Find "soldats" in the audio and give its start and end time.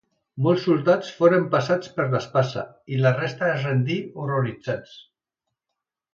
0.69-1.11